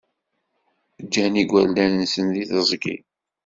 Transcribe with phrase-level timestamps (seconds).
[1.03, 2.97] Jjan igerdan-nsen deg teẓgi.